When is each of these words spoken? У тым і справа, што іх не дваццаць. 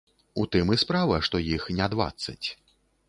У 0.43 0.45
тым 0.53 0.71
і 0.75 0.77
справа, 0.83 1.19
што 1.27 1.43
іх 1.57 1.69
не 1.81 1.91
дваццаць. 1.93 2.47